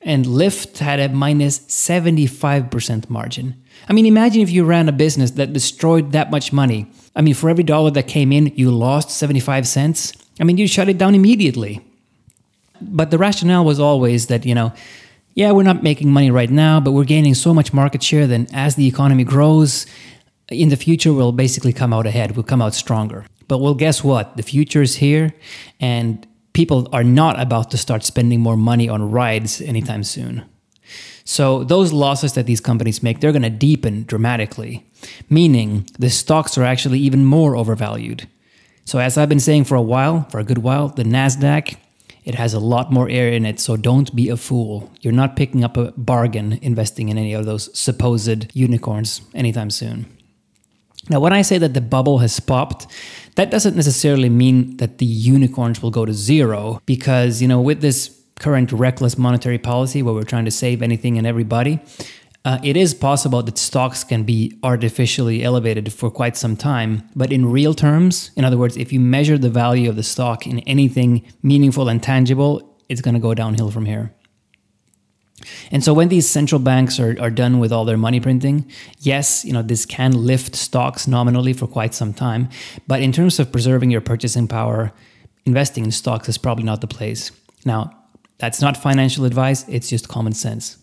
and 0.00 0.26
Lyft 0.26 0.78
had 0.78 1.00
a 1.00 1.08
minus 1.08 1.58
75% 1.58 3.10
margin. 3.10 3.60
I 3.88 3.94
mean, 3.94 4.06
imagine 4.06 4.42
if 4.42 4.50
you 4.50 4.64
ran 4.64 4.88
a 4.88 4.92
business 4.92 5.32
that 5.32 5.52
destroyed 5.52 6.12
that 6.12 6.30
much 6.30 6.52
money. 6.52 6.86
I 7.16 7.22
mean, 7.22 7.34
for 7.34 7.50
every 7.50 7.64
dollar 7.64 7.90
that 7.90 8.06
came 8.06 8.30
in, 8.30 8.52
you 8.54 8.70
lost 8.70 9.10
75 9.10 9.66
cents. 9.66 10.12
I 10.38 10.44
mean, 10.44 10.56
you 10.56 10.68
shut 10.68 10.88
it 10.88 10.98
down 10.98 11.16
immediately. 11.16 11.80
But 12.80 13.10
the 13.10 13.18
rationale 13.18 13.64
was 13.64 13.80
always 13.80 14.26
that, 14.26 14.44
you 14.46 14.54
know, 14.54 14.72
yeah, 15.34 15.50
we're 15.50 15.64
not 15.64 15.82
making 15.82 16.10
money 16.10 16.30
right 16.30 16.50
now, 16.50 16.80
but 16.80 16.92
we're 16.92 17.04
gaining 17.04 17.34
so 17.34 17.52
much 17.52 17.72
market 17.72 18.02
share 18.02 18.26
that 18.26 18.52
as 18.54 18.76
the 18.76 18.86
economy 18.86 19.24
grows, 19.24 19.86
in 20.48 20.68
the 20.68 20.76
future, 20.76 21.12
we'll 21.12 21.32
basically 21.32 21.72
come 21.72 21.92
out 21.92 22.06
ahead. 22.06 22.36
We'll 22.36 22.44
come 22.44 22.62
out 22.62 22.74
stronger. 22.74 23.26
But 23.48 23.58
well, 23.58 23.74
guess 23.74 24.04
what? 24.04 24.36
The 24.36 24.42
future 24.42 24.82
is 24.82 24.96
here, 24.96 25.34
and 25.80 26.26
people 26.52 26.88
are 26.92 27.04
not 27.04 27.40
about 27.40 27.70
to 27.72 27.78
start 27.78 28.04
spending 28.04 28.40
more 28.40 28.56
money 28.56 28.88
on 28.88 29.10
rides 29.10 29.60
anytime 29.60 30.04
soon. 30.04 30.44
So 31.24 31.64
those 31.64 31.92
losses 31.92 32.34
that 32.34 32.46
these 32.46 32.60
companies 32.60 33.02
make, 33.02 33.20
they're 33.20 33.32
going 33.32 33.42
to 33.42 33.50
deepen 33.50 34.04
dramatically, 34.04 34.86
meaning 35.30 35.88
the 35.98 36.10
stocks 36.10 36.56
are 36.58 36.64
actually 36.64 37.00
even 37.00 37.24
more 37.24 37.56
overvalued. 37.56 38.28
So 38.84 38.98
as 38.98 39.16
I've 39.16 39.30
been 39.30 39.40
saying 39.40 39.64
for 39.64 39.76
a 39.76 39.82
while, 39.82 40.28
for 40.30 40.38
a 40.38 40.44
good 40.44 40.58
while, 40.58 40.88
the 40.88 41.04
Nasdaq 41.04 41.76
it 42.24 42.34
has 42.34 42.54
a 42.54 42.60
lot 42.60 42.90
more 42.90 43.08
air 43.08 43.28
in 43.28 43.44
it, 43.44 43.60
so 43.60 43.76
don't 43.76 44.14
be 44.14 44.28
a 44.28 44.36
fool. 44.36 44.90
You're 45.00 45.12
not 45.12 45.36
picking 45.36 45.62
up 45.62 45.76
a 45.76 45.92
bargain 45.96 46.58
investing 46.62 47.08
in 47.08 47.18
any 47.18 47.34
of 47.34 47.44
those 47.44 47.76
supposed 47.78 48.46
unicorns 48.56 49.20
anytime 49.34 49.70
soon. 49.70 50.06
Now, 51.10 51.20
when 51.20 51.34
I 51.34 51.42
say 51.42 51.58
that 51.58 51.74
the 51.74 51.82
bubble 51.82 52.18
has 52.18 52.40
popped, 52.40 52.86
that 53.34 53.50
doesn't 53.50 53.76
necessarily 53.76 54.30
mean 54.30 54.78
that 54.78 54.98
the 54.98 55.06
unicorns 55.06 55.82
will 55.82 55.90
go 55.90 56.06
to 56.06 56.14
zero 56.14 56.80
because, 56.86 57.42
you 57.42 57.48
know, 57.48 57.60
with 57.60 57.82
this 57.82 58.18
current 58.40 58.72
reckless 58.72 59.18
monetary 59.18 59.58
policy 59.58 60.02
where 60.02 60.14
we're 60.14 60.22
trying 60.22 60.46
to 60.46 60.50
save 60.50 60.82
anything 60.82 61.18
and 61.18 61.26
everybody, 61.26 61.78
uh, 62.44 62.58
it 62.62 62.76
is 62.76 62.92
possible 62.92 63.42
that 63.42 63.56
stocks 63.56 64.04
can 64.04 64.22
be 64.24 64.58
artificially 64.62 65.42
elevated 65.42 65.92
for 65.92 66.10
quite 66.10 66.36
some 66.36 66.56
time, 66.56 67.08
but 67.16 67.32
in 67.32 67.50
real 67.50 67.72
terms, 67.72 68.30
in 68.36 68.44
other 68.44 68.58
words, 68.58 68.76
if 68.76 68.92
you 68.92 69.00
measure 69.00 69.38
the 69.38 69.48
value 69.48 69.88
of 69.88 69.96
the 69.96 70.02
stock 70.02 70.46
in 70.46 70.58
anything 70.60 71.24
meaningful 71.42 71.88
and 71.88 72.02
tangible, 72.02 72.76
it's 72.90 73.00
going 73.00 73.14
to 73.14 73.20
go 73.20 73.32
downhill 73.32 73.70
from 73.70 73.86
here. 73.86 74.14
And 75.70 75.82
so 75.82 75.94
when 75.94 76.08
these 76.08 76.28
central 76.28 76.58
banks 76.58 77.00
are, 77.00 77.16
are 77.20 77.30
done 77.30 77.58
with 77.58 77.72
all 77.72 77.84
their 77.84 77.96
money 77.96 78.20
printing, 78.20 78.70
yes, 79.00 79.44
you 79.44 79.52
know, 79.52 79.62
this 79.62 79.86
can 79.86 80.12
lift 80.12 80.54
stocks 80.54 81.06
nominally 81.06 81.52
for 81.52 81.66
quite 81.66 81.94
some 81.94 82.12
time. 82.12 82.48
But 82.86 83.00
in 83.02 83.12
terms 83.12 83.38
of 83.38 83.52
preserving 83.52 83.90
your 83.90 84.00
purchasing 84.00 84.48
power, 84.48 84.92
investing 85.46 85.84
in 85.84 85.90
stocks 85.90 86.28
is 86.28 86.38
probably 86.38 86.64
not 86.64 86.80
the 86.80 86.86
place. 86.86 87.30
Now, 87.64 87.90
that's 88.38 88.60
not 88.60 88.76
financial 88.76 89.24
advice, 89.24 89.66
it's 89.68 89.88
just 89.88 90.08
common 90.08 90.32
sense. 90.32 90.76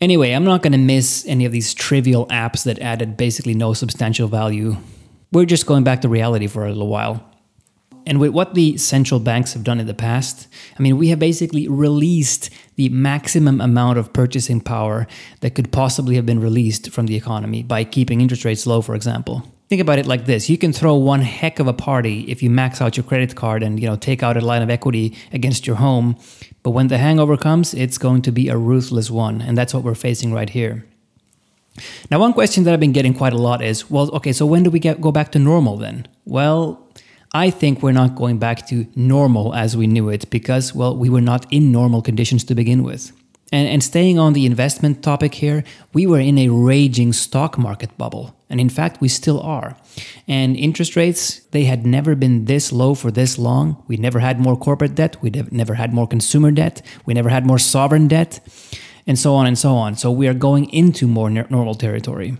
Anyway, 0.00 0.32
I'm 0.32 0.44
not 0.44 0.62
going 0.62 0.72
to 0.72 0.78
miss 0.78 1.24
any 1.26 1.44
of 1.44 1.52
these 1.52 1.72
trivial 1.72 2.26
apps 2.26 2.64
that 2.64 2.78
added 2.80 3.16
basically 3.16 3.54
no 3.54 3.72
substantial 3.72 4.28
value. 4.28 4.76
We're 5.32 5.46
just 5.46 5.66
going 5.66 5.84
back 5.84 6.02
to 6.02 6.08
reality 6.08 6.46
for 6.46 6.66
a 6.66 6.68
little 6.68 6.88
while. 6.88 7.24
And 8.06 8.20
with 8.20 8.32
what 8.32 8.54
the 8.54 8.76
central 8.76 9.18
banks 9.18 9.54
have 9.54 9.64
done 9.64 9.80
in 9.80 9.86
the 9.86 9.94
past, 9.94 10.46
I 10.78 10.82
mean, 10.82 10.98
we 10.98 11.08
have 11.08 11.18
basically 11.18 11.68
released 11.68 12.50
the 12.76 12.90
maximum 12.90 13.60
amount 13.60 13.98
of 13.98 14.12
purchasing 14.12 14.60
power 14.60 15.06
that 15.40 15.54
could 15.54 15.72
possibly 15.72 16.16
have 16.16 16.26
been 16.26 16.40
released 16.40 16.90
from 16.90 17.06
the 17.06 17.16
economy 17.16 17.62
by 17.62 17.84
keeping 17.84 18.20
interest 18.20 18.44
rates 18.44 18.66
low, 18.66 18.82
for 18.82 18.94
example. 18.94 19.42
Think 19.70 19.80
about 19.80 19.98
it 19.98 20.06
like 20.06 20.26
this. 20.26 20.50
You 20.50 20.58
can 20.58 20.74
throw 20.74 20.94
one 20.94 21.22
heck 21.22 21.58
of 21.58 21.66
a 21.66 21.72
party 21.72 22.30
if 22.30 22.42
you 22.42 22.50
max 22.50 22.82
out 22.82 22.98
your 22.98 23.04
credit 23.04 23.34
card 23.34 23.62
and, 23.62 23.80
you 23.80 23.88
know, 23.88 23.96
take 23.96 24.22
out 24.22 24.36
a 24.36 24.42
line 24.42 24.60
of 24.60 24.68
equity 24.68 25.16
against 25.32 25.66
your 25.66 25.76
home, 25.76 26.18
but 26.64 26.70
when 26.70 26.88
the 26.88 26.98
hangover 26.98 27.36
comes, 27.36 27.74
it's 27.74 27.98
going 27.98 28.22
to 28.22 28.32
be 28.32 28.48
a 28.48 28.56
ruthless 28.56 29.10
one, 29.10 29.40
and 29.42 29.56
that's 29.56 29.74
what 29.74 29.84
we're 29.84 29.94
facing 29.94 30.32
right 30.32 30.50
here. 30.50 30.84
Now, 32.10 32.18
one 32.18 32.32
question 32.32 32.64
that 32.64 32.72
I've 32.72 32.80
been 32.80 32.92
getting 32.92 33.14
quite 33.14 33.34
a 33.34 33.38
lot 33.38 33.62
is, 33.62 33.90
well, 33.90 34.10
okay, 34.12 34.32
so 34.32 34.46
when 34.46 34.62
do 34.62 34.70
we 34.70 34.78
get 34.78 35.00
go 35.00 35.12
back 35.12 35.30
to 35.32 35.38
normal 35.38 35.76
then? 35.76 36.08
Well, 36.24 36.80
I 37.32 37.50
think 37.50 37.82
we're 37.82 37.92
not 37.92 38.14
going 38.14 38.38
back 38.38 38.66
to 38.68 38.86
normal 38.96 39.54
as 39.54 39.76
we 39.76 39.86
knew 39.86 40.08
it 40.08 40.30
because, 40.30 40.74
well, 40.74 40.96
we 40.96 41.10
were 41.10 41.20
not 41.20 41.46
in 41.52 41.70
normal 41.70 42.00
conditions 42.00 42.44
to 42.44 42.54
begin 42.54 42.82
with. 42.82 43.12
And, 43.52 43.68
and 43.68 43.82
staying 43.82 44.18
on 44.18 44.32
the 44.32 44.46
investment 44.46 45.02
topic 45.02 45.34
here, 45.34 45.64
we 45.92 46.06
were 46.06 46.20
in 46.20 46.38
a 46.38 46.48
raging 46.48 47.12
stock 47.12 47.58
market 47.58 47.96
bubble. 47.98 48.34
And 48.54 48.60
in 48.60 48.68
fact, 48.68 49.00
we 49.00 49.08
still 49.08 49.40
are. 49.40 49.76
And 50.28 50.56
interest 50.56 50.94
rates, 50.94 51.40
they 51.50 51.64
had 51.64 51.84
never 51.84 52.14
been 52.14 52.44
this 52.44 52.70
low 52.70 52.94
for 52.94 53.10
this 53.10 53.36
long. 53.36 53.82
We 53.88 53.96
never 53.96 54.20
had 54.20 54.38
more 54.38 54.56
corporate 54.56 54.94
debt. 54.94 55.16
We 55.20 55.30
never 55.30 55.74
had 55.74 55.92
more 55.92 56.06
consumer 56.06 56.52
debt. 56.52 56.80
We 57.04 57.14
never 57.14 57.30
had 57.30 57.44
more 57.44 57.58
sovereign 57.58 58.06
debt, 58.06 58.38
and 59.08 59.18
so 59.18 59.34
on 59.34 59.46
and 59.48 59.58
so 59.58 59.74
on. 59.74 59.96
So 59.96 60.12
we 60.12 60.28
are 60.28 60.34
going 60.34 60.70
into 60.70 61.08
more 61.08 61.30
normal 61.30 61.74
territory. 61.74 62.36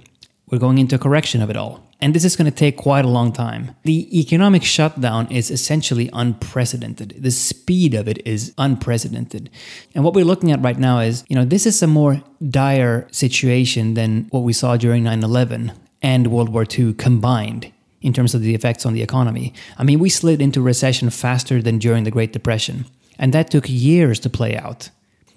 We're 0.46 0.60
going 0.60 0.78
into 0.78 0.94
a 0.94 1.00
correction 1.00 1.42
of 1.42 1.50
it 1.50 1.56
all. 1.56 1.84
And 2.00 2.14
this 2.14 2.24
is 2.24 2.36
going 2.36 2.48
to 2.48 2.56
take 2.56 2.76
quite 2.76 3.04
a 3.04 3.08
long 3.08 3.32
time. 3.32 3.74
The 3.82 4.06
economic 4.16 4.62
shutdown 4.62 5.26
is 5.32 5.50
essentially 5.50 6.10
unprecedented. 6.12 7.16
The 7.18 7.32
speed 7.32 7.92
of 7.94 8.06
it 8.06 8.24
is 8.24 8.54
unprecedented. 8.56 9.50
And 9.96 10.04
what 10.04 10.14
we're 10.14 10.24
looking 10.24 10.52
at 10.52 10.62
right 10.62 10.78
now 10.78 11.00
is, 11.00 11.24
you 11.28 11.34
know, 11.34 11.44
this 11.44 11.66
is 11.66 11.82
a 11.82 11.88
more 11.88 12.22
dire 12.48 13.08
situation 13.10 13.94
than 13.94 14.28
what 14.30 14.44
we 14.44 14.52
saw 14.52 14.76
during 14.76 15.02
9 15.02 15.24
11 15.24 15.72
and 16.04 16.26
World 16.26 16.50
War 16.50 16.66
II 16.70 16.92
combined 16.92 17.72
in 18.02 18.12
terms 18.12 18.34
of 18.34 18.42
the 18.42 18.54
effects 18.54 18.84
on 18.84 18.92
the 18.92 19.02
economy. 19.02 19.54
I 19.78 19.84
mean, 19.84 19.98
we 19.98 20.10
slid 20.10 20.42
into 20.42 20.60
recession 20.60 21.08
faster 21.08 21.62
than 21.62 21.78
during 21.78 22.04
the 22.04 22.10
Great 22.10 22.34
Depression. 22.34 22.84
And 23.18 23.32
that 23.32 23.50
took 23.50 23.64
years 23.66 24.20
to 24.20 24.28
play 24.28 24.54
out. 24.54 24.90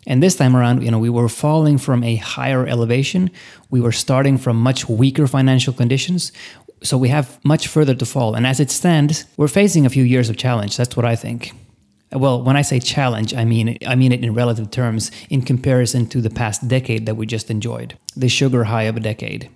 And 0.06 0.22
this 0.22 0.36
time 0.36 0.58
around, 0.58 0.84
you 0.84 0.92
know, 0.92 1.00
we 1.00 1.10
were 1.10 1.30
falling 1.30 1.78
from 1.78 2.04
a 2.04 2.18
higher 2.18 2.68
elevation. 2.68 3.32
We 3.70 3.80
were 3.80 3.94
starting 3.94 4.38
from 4.38 4.58
much 4.58 4.90
weaker 4.90 5.26
financial 5.26 5.74
conditions. 5.74 6.34
So 6.84 6.98
we 6.98 7.08
have 7.10 7.40
much 7.46 7.68
further 7.68 7.96
to 7.96 8.06
fall. 8.06 8.36
And 8.36 8.46
as 8.46 8.60
it 8.60 8.70
stands, 8.70 9.24
we're 9.38 9.48
facing 9.48 9.86
a 9.86 9.90
few 9.90 10.04
years 10.04 10.30
of 10.30 10.36
challenge. 10.36 10.76
That's 10.76 10.98
what 10.98 11.06
I 11.06 11.16
think. 11.16 11.54
Well, 12.12 12.44
when 12.44 12.58
I 12.58 12.62
say 12.62 12.80
challenge, 12.80 13.34
I 13.34 13.46
mean 13.46 13.78
I 13.86 13.96
mean 13.96 14.12
it 14.12 14.24
in 14.24 14.34
relative 14.34 14.72
terms 14.72 15.12
in 15.30 15.42
comparison 15.42 16.08
to 16.08 16.22
the 16.22 16.30
past 16.30 16.68
decade 16.68 17.06
that 17.06 17.16
we 17.16 17.26
just 17.26 17.50
enjoyed. 17.50 17.98
The 18.16 18.30
sugar 18.30 18.66
high 18.66 18.84
of 18.84 18.96
a 18.96 19.02
decade. 19.02 19.50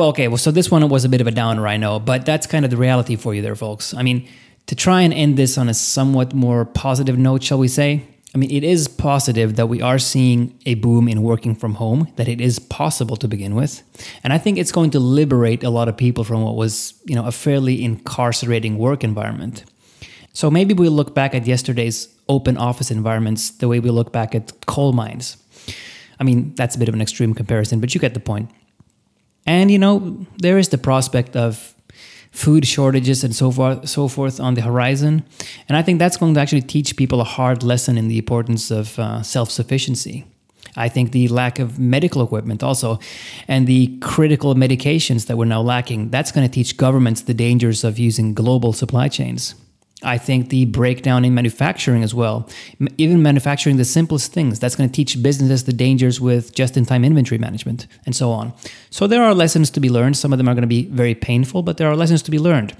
Well, 0.00 0.08
okay, 0.08 0.28
well 0.28 0.38
so 0.38 0.50
this 0.50 0.70
one 0.70 0.88
was 0.88 1.04
a 1.04 1.10
bit 1.10 1.20
of 1.20 1.26
a 1.26 1.30
downer, 1.30 1.68
I 1.68 1.76
know, 1.76 2.00
but 2.00 2.24
that's 2.24 2.46
kind 2.46 2.64
of 2.64 2.70
the 2.70 2.78
reality 2.78 3.16
for 3.16 3.34
you 3.34 3.42
there, 3.42 3.54
folks. 3.54 3.92
I 3.92 4.02
mean, 4.02 4.26
to 4.64 4.74
try 4.74 5.02
and 5.02 5.12
end 5.12 5.36
this 5.36 5.58
on 5.58 5.68
a 5.68 5.74
somewhat 5.74 6.32
more 6.32 6.64
positive 6.64 7.18
note, 7.18 7.42
shall 7.42 7.58
we 7.58 7.68
say? 7.68 8.02
I 8.34 8.38
mean, 8.38 8.50
it 8.50 8.64
is 8.64 8.88
positive 8.88 9.56
that 9.56 9.66
we 9.66 9.82
are 9.82 9.98
seeing 9.98 10.58
a 10.64 10.76
boom 10.76 11.06
in 11.06 11.20
working 11.20 11.54
from 11.54 11.74
home, 11.74 12.10
that 12.16 12.28
it 12.28 12.40
is 12.40 12.58
possible 12.58 13.14
to 13.16 13.28
begin 13.28 13.54
with. 13.54 13.82
And 14.24 14.32
I 14.32 14.38
think 14.38 14.56
it's 14.56 14.72
going 14.72 14.90
to 14.92 14.98
liberate 14.98 15.62
a 15.64 15.68
lot 15.68 15.86
of 15.86 15.98
people 15.98 16.24
from 16.24 16.44
what 16.44 16.56
was, 16.56 16.94
you 17.04 17.14
know, 17.14 17.26
a 17.26 17.32
fairly 17.32 17.84
incarcerating 17.84 18.78
work 18.78 19.04
environment. 19.04 19.66
So 20.32 20.50
maybe 20.50 20.72
we'll 20.72 20.92
look 20.92 21.14
back 21.14 21.34
at 21.34 21.46
yesterday's 21.46 22.08
open 22.26 22.56
office 22.56 22.90
environments 22.90 23.50
the 23.50 23.68
way 23.68 23.80
we 23.80 23.90
look 23.90 24.12
back 24.14 24.34
at 24.34 24.64
coal 24.64 24.94
mines. 24.94 25.36
I 26.18 26.24
mean, 26.24 26.54
that's 26.54 26.74
a 26.74 26.78
bit 26.78 26.88
of 26.88 26.94
an 26.94 27.02
extreme 27.02 27.34
comparison, 27.34 27.80
but 27.80 27.94
you 27.94 28.00
get 28.00 28.14
the 28.14 28.20
point. 28.20 28.50
And, 29.46 29.70
you 29.70 29.78
know, 29.78 30.26
there 30.38 30.58
is 30.58 30.68
the 30.68 30.78
prospect 30.78 31.36
of 31.36 31.74
food 32.30 32.66
shortages 32.66 33.24
and 33.24 33.34
so 33.34 33.50
forth, 33.50 33.88
so 33.88 34.08
forth 34.08 34.40
on 34.40 34.54
the 34.54 34.60
horizon. 34.62 35.24
And 35.68 35.76
I 35.76 35.82
think 35.82 35.98
that's 35.98 36.16
going 36.16 36.34
to 36.34 36.40
actually 36.40 36.62
teach 36.62 36.96
people 36.96 37.20
a 37.20 37.24
hard 37.24 37.62
lesson 37.62 37.98
in 37.98 38.08
the 38.08 38.18
importance 38.18 38.70
of 38.70 38.98
uh, 38.98 39.22
self 39.22 39.50
sufficiency. 39.50 40.24
I 40.76 40.88
think 40.88 41.10
the 41.10 41.26
lack 41.28 41.58
of 41.58 41.78
medical 41.78 42.22
equipment 42.22 42.62
also 42.62 43.00
and 43.48 43.66
the 43.66 43.98
critical 44.00 44.54
medications 44.54 45.26
that 45.26 45.36
we're 45.36 45.46
now 45.46 45.62
lacking, 45.62 46.10
that's 46.10 46.30
going 46.30 46.46
to 46.46 46.52
teach 46.52 46.76
governments 46.76 47.22
the 47.22 47.34
dangers 47.34 47.82
of 47.82 47.98
using 47.98 48.34
global 48.34 48.72
supply 48.72 49.08
chains. 49.08 49.56
I 50.02 50.16
think 50.16 50.48
the 50.48 50.64
breakdown 50.64 51.24
in 51.24 51.34
manufacturing 51.34 52.02
as 52.02 52.14
well, 52.14 52.48
even 52.96 53.22
manufacturing 53.22 53.76
the 53.76 53.84
simplest 53.84 54.32
things, 54.32 54.58
that's 54.58 54.74
going 54.74 54.88
to 54.88 54.92
teach 54.94 55.22
businesses 55.22 55.64
the 55.64 55.74
dangers 55.74 56.20
with 56.20 56.54
just 56.54 56.76
in 56.76 56.86
time 56.86 57.04
inventory 57.04 57.38
management 57.38 57.86
and 58.06 58.16
so 58.16 58.30
on. 58.30 58.54
So 58.88 59.06
there 59.06 59.22
are 59.22 59.34
lessons 59.34 59.70
to 59.72 59.80
be 59.80 59.90
learned. 59.90 60.16
Some 60.16 60.32
of 60.32 60.38
them 60.38 60.48
are 60.48 60.54
going 60.54 60.62
to 60.62 60.68
be 60.68 60.84
very 60.86 61.14
painful, 61.14 61.62
but 61.62 61.76
there 61.76 61.88
are 61.88 61.96
lessons 61.96 62.22
to 62.22 62.30
be 62.30 62.38
learned. 62.38 62.74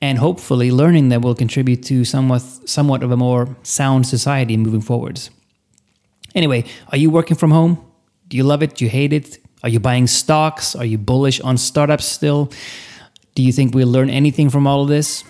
And 0.00 0.18
hopefully, 0.18 0.70
learning 0.70 1.08
them 1.10 1.22
will 1.22 1.34
contribute 1.34 1.82
to 1.84 2.04
somewhat, 2.04 2.42
somewhat 2.42 3.02
of 3.02 3.10
a 3.10 3.16
more 3.16 3.56
sound 3.62 4.06
society 4.06 4.56
moving 4.56 4.80
forwards. 4.80 5.30
Anyway, 6.34 6.64
are 6.88 6.98
you 6.98 7.10
working 7.10 7.36
from 7.36 7.50
home? 7.50 7.84
Do 8.28 8.36
you 8.36 8.44
love 8.44 8.62
it? 8.62 8.76
Do 8.76 8.84
you 8.84 8.90
hate 8.90 9.12
it? 9.12 9.38
Are 9.62 9.68
you 9.68 9.78
buying 9.78 10.06
stocks? 10.06 10.74
Are 10.74 10.84
you 10.84 10.98
bullish 10.98 11.40
on 11.40 11.56
startups 11.56 12.04
still? 12.04 12.50
Do 13.34 13.42
you 13.42 13.52
think 13.52 13.74
we'll 13.74 13.88
learn 13.88 14.10
anything 14.10 14.50
from 14.50 14.66
all 14.66 14.82
of 14.82 14.88
this? 14.88 15.24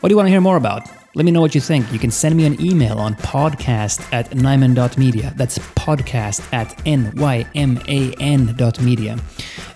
What 0.00 0.10
do 0.10 0.12
you 0.12 0.16
want 0.18 0.26
to 0.26 0.30
hear 0.30 0.42
more 0.42 0.58
about? 0.58 0.86
Let 1.14 1.24
me 1.24 1.30
know 1.30 1.40
what 1.40 1.54
you 1.54 1.60
think. 1.62 1.90
You 1.90 1.98
can 1.98 2.10
send 2.10 2.36
me 2.36 2.44
an 2.44 2.60
email 2.60 2.98
on 2.98 3.14
podcast 3.14 4.06
at 4.12 4.28
nyman.media. 4.30 5.32
That's 5.36 5.58
podcast 5.58 6.46
at 6.52 6.78
N-Y-M-A-N.media. 6.86 7.56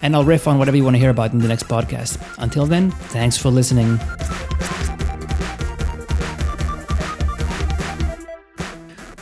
And 0.03 0.15
I'll 0.15 0.25
riff 0.25 0.47
on 0.47 0.59
whatever 0.59 0.77
you 0.77 0.85
want 0.85 0.97
to 0.97 0.99
hear 1.01 1.09
about 1.09 1.33
in 1.33 1.39
the 1.39 1.49
next 1.49 1.63
podcast. 1.69 2.21
Until 2.37 2.67
then, 2.67 2.91
thanks 2.91 3.39
for 3.39 3.49
listening. 3.49 3.99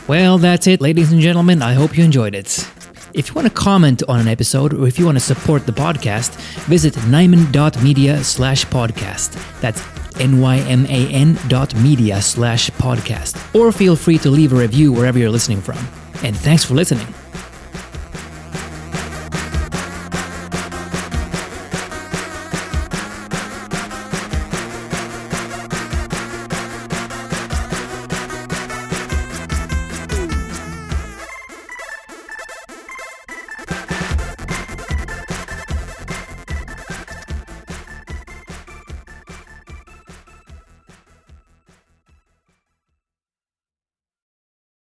Well, 0.09 0.37
that's 0.37 0.67
it, 0.67 0.81
ladies 0.81 1.13
and 1.13 1.21
gentlemen. 1.21 1.61
I 1.61 1.75
hope 1.75 1.97
you 1.97 2.03
enjoyed 2.03 2.35
it. 2.35 2.69
If 3.13 3.29
you 3.29 3.35
want 3.35 3.47
to 3.47 3.53
comment 3.53 4.03
on 4.09 4.19
an 4.19 4.27
episode 4.27 4.73
or 4.73 4.85
if 4.85 4.99
you 4.99 5.05
want 5.05 5.17
to 5.17 5.23
support 5.23 5.65
the 5.65 5.71
podcast, 5.71 6.35
visit 6.65 6.93
nyman.media 6.95 8.21
slash 8.25 8.65
podcast. 8.65 9.61
That's 9.61 9.81
nyman.media 10.19 12.21
slash 12.21 12.69
podcast. 12.71 13.55
Or 13.55 13.71
feel 13.71 13.95
free 13.95 14.17
to 14.19 14.29
leave 14.29 14.53
a 14.53 14.57
review 14.57 14.91
wherever 14.91 15.17
you're 15.17 15.31
listening 15.31 15.61
from. 15.61 15.79
And 16.23 16.37
thanks 16.37 16.63
for 16.63 16.75
listening. 16.75 17.07